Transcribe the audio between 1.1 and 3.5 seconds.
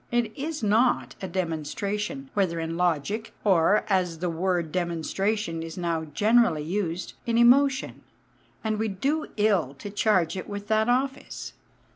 a demonstration, whether in logic,